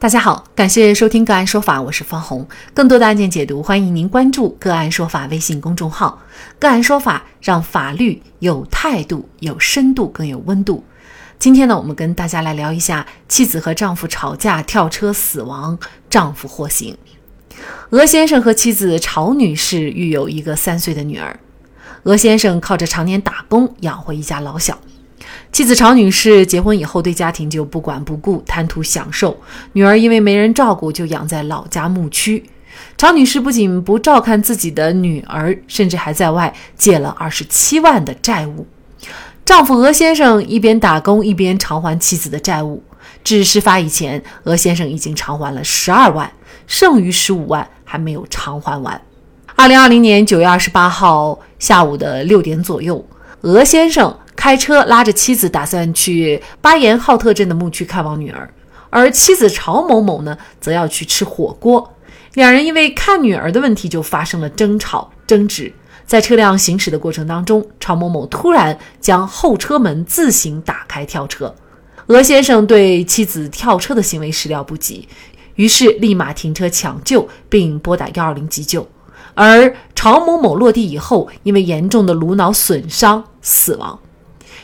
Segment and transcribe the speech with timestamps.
[0.00, 2.48] 大家好，感谢收听个案说法，我是方红。
[2.72, 6.22] 更多的案件解读，欢迎您关注个案说法微信公众号。
[6.58, 10.82] 个案说法让法律有态度、有深度、更有温度。
[11.38, 15.78] 今天呢，我们跟大家来聊一下妻子和丈夫吵架跳车死亡，
[16.08, 16.96] 丈夫获刑。
[17.90, 21.38] 俄先生和妻子曹女士育有一个三岁的女儿。
[22.04, 24.78] 俄先生靠着常年打工养活一家老小。
[25.52, 29.36] 妻子常女士结婚以后，对家庭就不管不顾，贪图享受。
[29.72, 32.44] 女儿因为没人照顾，就养在老家牧区。
[32.96, 38.66] 常女士不仅不照看自己的女儿，甚至还在外借了二十七万的债务。
[39.44, 42.82] 丈夫俄先生一边打工一边偿还妻子的债务。
[43.22, 46.30] 至事发以前，俄先生已经偿还了十二万，
[46.66, 49.00] 剩余十五万还没有偿还完。
[49.56, 53.04] 二零二零年九月二十八号下午的六点左右，
[53.42, 54.16] 俄先生。
[54.40, 58.50] 开车拉着妻子，打算去巴彦浩特镇的牧区看望女儿，
[58.88, 61.94] 而妻子曹某某呢，则要去吃火锅。
[62.32, 65.70] 两人因为看女儿的问题就发生了争吵争执。
[66.06, 71.54] 在车辆行驶的过程当中，曹某某突然将后车门自行打开跳车。
[72.06, 75.06] 俄先生对妻子跳车的行为始料不及，
[75.56, 78.88] 于是立马停车抢救，并拨打幺二零急救。
[79.34, 83.98] 而曹某某落地以后，因为严重的颅脑损伤死亡。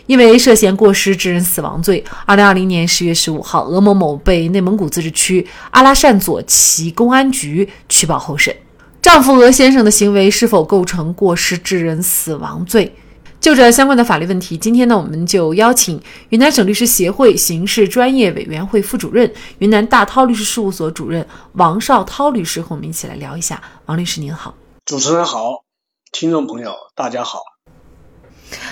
[0.06, 8.54] 因为涉嫌过失致人死亡罪，二零二零年十月十五号，俄某某被内蒙古自治区阿拉善左旗公安局取保候审。
[9.02, 12.94] 丈夫俄先生的行为是否构成过失致人死亡罪？
[13.38, 23.62] 就这相关的法律问题，今天呢，我们就邀请云南省律师协会刑事专业委员会副主任、云南大韬律师事务所主任王绍涛律师和我们一起来聊一下。
[23.84, 24.54] 王律师您好，
[24.84, 25.64] 主持人好，
[26.10, 27.55] 听众朋友大家好。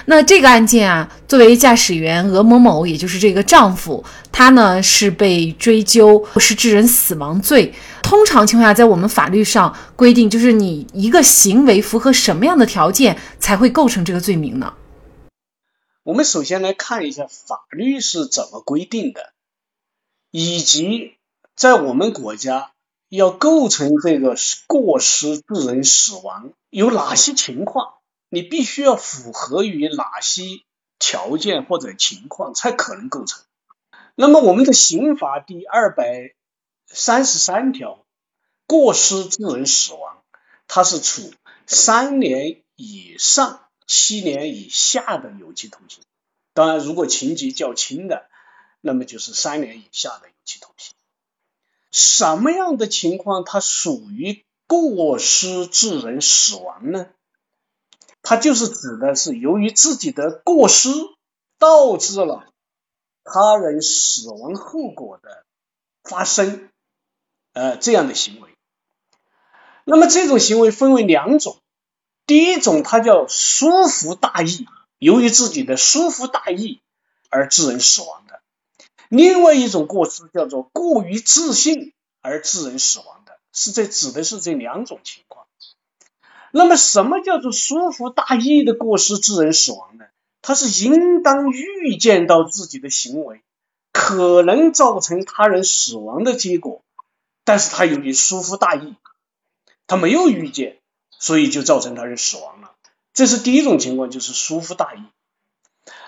[0.06, 7.74] 那这个案件啊，作为驾驶员鹅某某，也就是这个丈夫，他呢是被追究是致人死亡罪。
[8.02, 14.74] 通常情况下，在我们法律上规定，就是你一个行为符合什么样的条件才会构成这个罪名呢？
[16.02, 19.32] 我们首先来看一下法律是怎么规定的，
[20.30, 21.14] 以及
[21.56, 22.72] 在我们国家
[23.08, 27.94] 要构成这个过失致人死亡有哪些情况。
[28.34, 30.42] 你必须要符合于哪些
[30.98, 33.44] 条件或者情况才可能构成？
[34.16, 36.34] 那么我们的刑法第二百
[36.86, 38.04] 三十三条，
[38.66, 40.24] 过失致人死亡，
[40.66, 41.32] 它是处
[41.66, 46.02] 三年以上七年以下的有期徒刑。
[46.54, 48.28] 当然，如果情节较轻的，
[48.80, 50.94] 那么就是三年以下的有期徒刑。
[51.92, 57.08] 什么样的情况它属于过失致人死亡呢？
[58.24, 60.88] 它就是指的是由于自己的过失
[61.58, 62.48] 导致了
[63.22, 65.44] 他人死亡后果的
[66.02, 66.70] 发生，
[67.52, 68.50] 呃，这样的行为。
[69.84, 71.58] 那么这种行为分为两种，
[72.26, 74.66] 第一种它叫疏忽大意，
[74.98, 76.80] 由于自己的疏忽大意
[77.28, 78.36] 而致人死亡的；
[79.10, 81.92] 另外一种过失叫做过于自信
[82.22, 85.43] 而致人死亡的，是这指的是这两种情况。
[86.56, 90.04] 那么，什么叫做疏忽大意的过失致人死亡呢？
[90.40, 93.42] 他是应当预见到自己的行为
[93.90, 96.82] 可能造成他人死亡的结果，
[97.42, 98.94] 但是他由于疏忽大意，
[99.88, 100.78] 他没有预见，
[101.18, 102.70] 所以就造成他人死亡了。
[103.12, 104.98] 这是第一种情况，就是疏忽大意。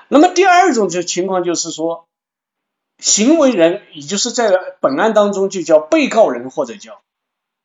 [0.07, 2.07] 那么第二种就情况就是说，
[3.01, 7.01] 行为人也就是在本案当中就叫被告人或者叫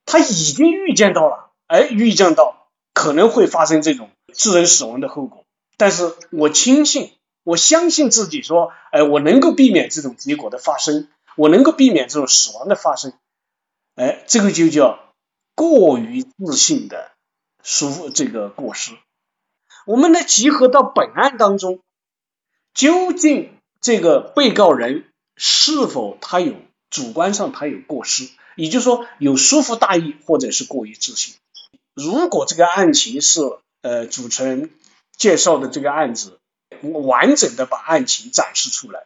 [0.08, 2.58] 他已经预见到了，哎，预见到。
[3.02, 5.44] 可能会发生这种致人死亡的后果，
[5.76, 7.14] 但是我轻信，
[7.44, 13.14] 我相信自己说，哎，我能够避免这种结果的发生，我能够避免这种死亡的发生，
[13.96, 15.16] 哎，这个就叫
[15.56, 17.10] 过于自信的
[17.64, 18.92] 疏这个过失。
[19.88, 21.80] 我们来集合到本案当中，
[22.76, 23.50] 究竟
[23.82, 26.54] 这个被告人是否他有
[26.92, 31.34] 主观上他有过失，也就是说有疏忽大意或者是过于自信。
[31.94, 33.42] 如果这个案情是
[33.82, 34.72] 呃主持人
[35.18, 36.40] 介绍的这个案子
[36.82, 39.06] 完整的把案情展示出来，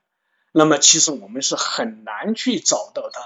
[0.52, 3.22] 那么其实我们是很难去找到他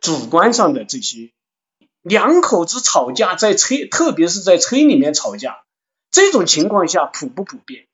[0.00, 1.30] 主观上的这些
[2.00, 5.62] 两口子吵架在车，特别是在车里面吵架
[6.10, 7.86] 这种情况下普不普遍？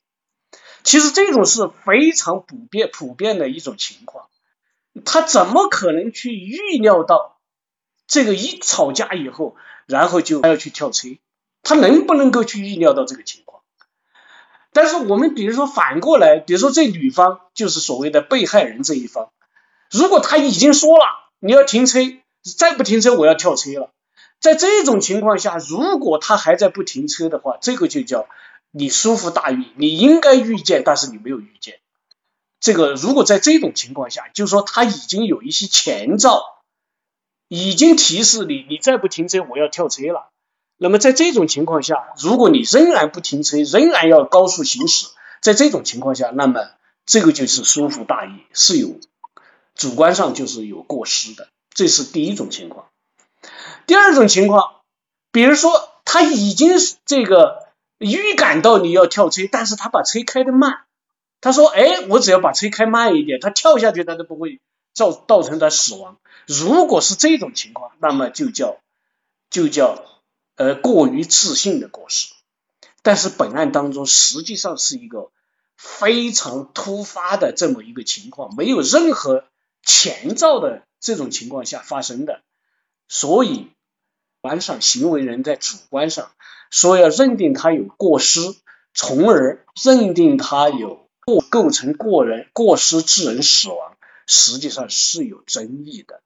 [0.84, 4.28] 其实这种是非常普遍普遍的一种情况，
[5.04, 7.38] 他怎么可能去预料到
[8.06, 9.56] 这个一吵架以后？
[9.88, 11.08] 然后就还要去跳车，
[11.62, 13.62] 他能不能够去预料到这个情况？
[14.72, 19.30] 但是我们比如说反过来，比如说这女方就是所谓的被害人这一方，
[19.90, 21.04] 如果他已经说了，
[21.40, 22.00] 你要停车，
[22.56, 23.90] 再不停车我要跳车了。
[24.40, 28.28] 在这种情况下，如果他还在不停车的话，这个就叫
[28.70, 31.80] 你疏忽大意，你应该预见，但是你没有预见。
[32.60, 36.57] 这个如果在这种情况下，就是说他已经有一些前兆，
[37.48, 40.30] 已经提示你，你再不停车我要跳车了。
[40.76, 45.06] 那么在这种情况下，如果你仍然不停车，仍然要高速行驶，
[45.40, 46.68] 在这种情况下，那么
[47.04, 49.00] 这个就是疏忽大意，是有
[49.74, 52.86] 主观上就是有过失的，这是第一种情况。
[53.86, 54.76] 第二种情况，
[55.32, 56.74] 比如说他已经
[57.06, 57.68] 这个
[57.98, 60.82] 预感到你要跳车，但是他把车开得慢，
[61.40, 64.60] 他说：“哎，我只要把车开慢一点，他跳下去他都不会
[64.92, 68.78] 造造成他死亡。”如果是这种情况，那么就叫
[69.50, 70.04] 就叫
[70.56, 72.32] 呃过于自信的过失。
[73.02, 75.30] 但是本案当中实际上是一个
[75.76, 79.44] 非常突发的这么一个情况，没有任何
[79.82, 82.42] 前兆的这种情况下发生的，
[83.08, 83.68] 所以。
[84.40, 86.30] 观上行为人在主观上
[86.70, 88.40] 说要认定他有过失，
[88.94, 93.96] 从而认定他有过构成过人过失致人死亡，
[94.28, 96.20] 实际上是有争议的。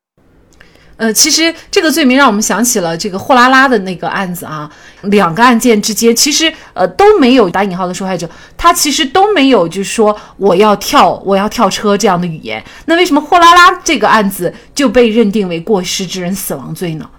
[0.98, 4.70] 呃，其实这个罪名让我们想起了这个货拉拉的那个案子啊，
[5.04, 8.28] 两个案件之间其实呃都没有打引号的受害者，
[8.58, 12.62] 他其实都没有就是说我要跳我要跳车这样的语言。
[12.84, 17.10] 那为什么货拉拉这个案子就被认定为过失致人死亡罪呢？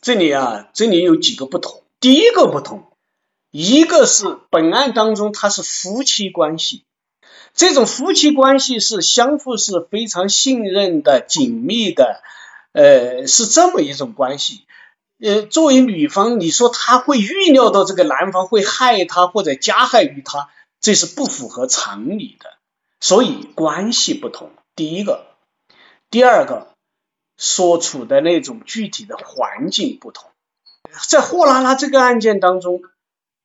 [0.00, 1.82] 这里啊，这里有几个不同。
[2.00, 2.84] 第一个不同，
[3.50, 6.84] 一个是本案当中他是夫妻关系，
[7.54, 12.22] 这种夫妻关系是相互是非常信任的、紧密的，
[12.72, 14.64] 呃，是这么一种关系。
[15.20, 20.48] 呃，作为女方，你说她会预料到这个男方会害她或者加害于她，
[20.80, 22.54] 这是不符合常理的。
[23.00, 25.26] 所以关系不同，第一个，
[26.10, 26.68] 第二个。
[27.42, 30.28] 所处的那种具体的环境不同，
[31.08, 32.82] 在货拉拉这个案件当中，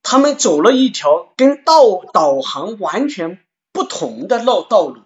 [0.02, 3.40] 他们走了一条跟道导航完全
[3.76, 5.02] 不同的道道路，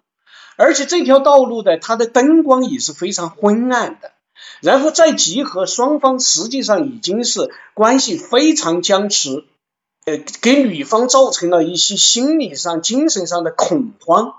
[0.54, 4.12] 而且这条道路的它的灯光也是非常昏暗的，
[4.60, 9.44] 然后再集合双方实际上已经是关系非常僵持，
[10.04, 14.34] 呃，给女方造成了一些心理上、精神上的恐慌，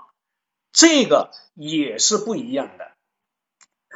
[0.72, 2.86] 这个也是不一样的。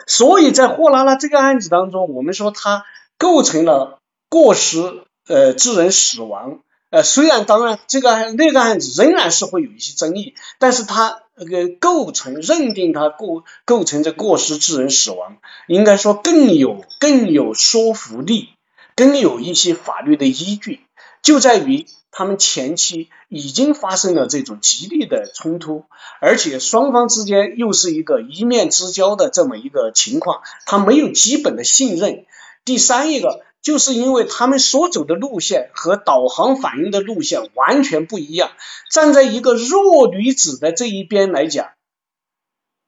[0.07, 2.85] 所以在货拉拉这个案子当中，我们说它
[3.17, 6.61] 构成了过失，呃，致人死亡。
[6.91, 15.37] 呃，虽然当然这个那个案子仍然是会有一些争议，但是它那个构成认定它构构成这过失致人死亡，
[15.67, 18.51] 应该说更有更有说服力，
[18.95, 20.81] 更有一些法律的依据，
[21.23, 21.87] 就在于。
[22.19, 25.85] 他们前期已经发生了这种激烈的冲突，
[26.19, 32.25] 而且双方之间又是一个一面之交的这么一个情况，他没有基本的信任。
[32.65, 38.53] 第三一个，就是因为他们所走的路线和导航反映的路线完全不一样，
[38.93, 41.71] 站在一个弱女子的这一边来讲，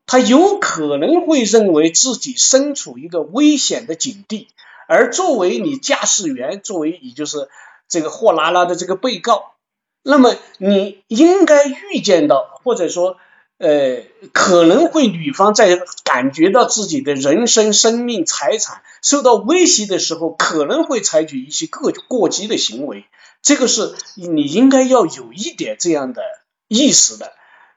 [0.06, 4.46] 他有可能会认为自己身处一个危险的境地，
[4.86, 7.48] 而作为你驾驶员，作为也就是。
[7.90, 9.54] 这个货拉拉的这个被告，
[10.02, 13.16] 那么你应该预见到，或者说，
[13.58, 23.04] 呃，可能会女方在感觉到自己的人身、生命、财产受到威胁的时候，可能会采取一些过过激的行为。
[23.42, 26.22] 这个是你应该要有一点这样的
[26.68, 27.32] 意识的。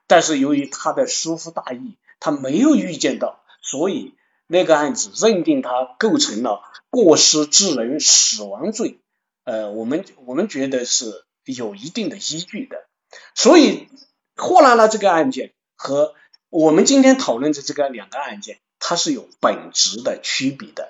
[0.08, 4.14] 但是由于他的疏忽大意，他没有预见到，所以
[4.46, 9.00] 那个案子认定他构成了过失致人死亡罪。
[9.46, 12.86] 呃，我们我们觉得是有一定的依据的，
[13.34, 13.88] 所以
[14.36, 16.14] 货拉拉这个案件和
[16.52, 20.90] 我们今天讨论的这个两个案件，它是有本质的区别的。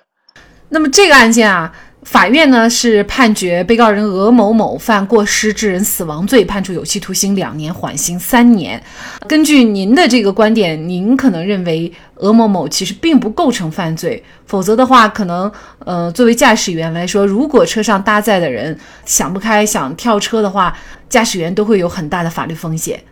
[0.67, 1.73] 那么这个案件啊。
[2.03, 8.83] 法院呢是判决被告人鹅某某犯过失致人死亡罪，判处有期徒刑两年，缓刑三年。
[9.27, 15.51] 根据您的这个观点，您可能认为鹅某某其实并不构成犯罪，否则的话，可能
[15.85, 20.75] 呃作为驾驶员来说，如果车上搭载的人想不开想跳车的话，
[21.07, 23.03] 驾驶员都会有很大的法律风险。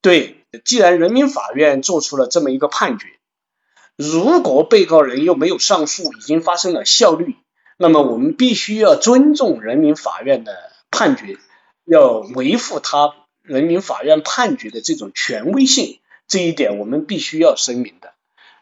[0.00, 3.08] 对，既然人民法院做出了这么一个判决，
[3.96, 7.36] 如果被告人又没有上诉，已经发生了效力。
[7.76, 10.56] 那么我们必须要尊重人民法院的
[10.90, 11.36] 判决，
[11.84, 18.14] 要维护他人民法院判决的这种权威性，这一点我们必须要声明的。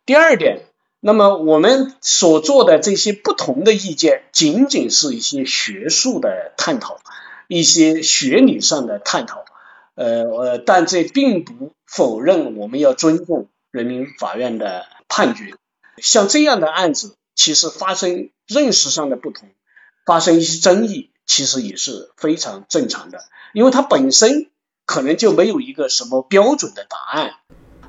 [0.05, 0.67] 第二点，
[1.01, 7.01] 那么我们所做的这些不同的意见，仅仅是一些学术的探讨，
[7.49, 9.45] 一些学理上的探讨，
[9.97, 15.55] 呃呃，但这并不否认我们要尊重人民法院的判决。
[15.97, 19.49] 像这样的案子，其实发生认识上的不同，
[20.05, 23.19] 发生一些争议，其实也是非常正常的，
[23.55, 24.51] 因为它本身
[24.85, 27.33] 可能就没有一个什么标准的答案。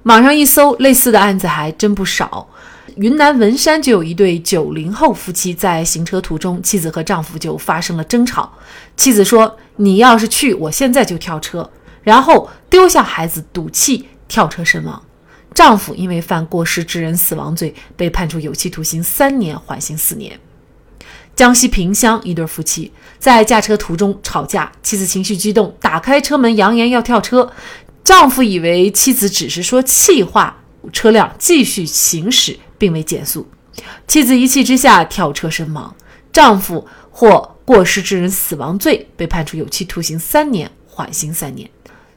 [0.04, 2.48] 网上一搜，类似的案子还真不少。
[2.96, 8.52] 云南文山就有一对九零后夫妻在行车途中，妻子和丈夫就发生了争吵。
[8.96, 11.70] 妻子说：“你要是去，我现在就跳车。”
[12.08, 15.04] 然后丢下孩子，赌气跳车身亡。
[15.54, 20.40] 丈夫因为犯过失致人死亡罪，被判处有期徒刑三年，缓刑四年。
[21.36, 27.52] 江西萍乡一对夫妻在驾车途中吵架，妻子情绪激动，打开车门，扬言要跳车。
[28.06, 32.58] 丈夫以为妻子只是说气话，车辆继续行驶。
[32.78, 33.48] 并未减速，
[34.08, 35.96] 妻子一气之下跳车身亡，
[36.32, 41.68] 丈夫获过失致人死亡罪，被判处有期徒刑三年，缓刑三年。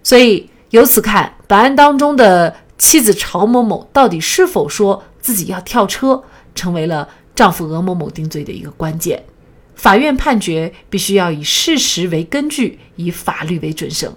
[0.03, 6.23] 所以由此看，本案当中的妻子曹某某到底是否说自己要跳车，
[6.55, 9.23] 成为了丈夫鹅某某定罪的一个关键。
[9.75, 14.15] 法院判决必须要以事实为根据，以法律为准绳。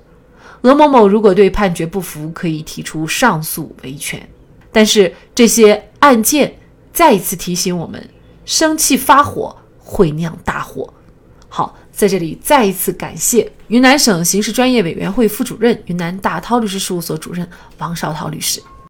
[0.61, 4.29] 鹅某某如果对判决不服，可以提出上诉维权。
[4.71, 6.57] 但是这些案件
[6.91, 8.09] 再一次提醒我们，
[8.45, 10.93] 生气发火会酿大祸。
[11.47, 17.47] 好，在这里再一次感谢云南省刑事专业委员会副主任、云南大韬律师事务所主任
[17.77, 18.61] 王绍涛律师。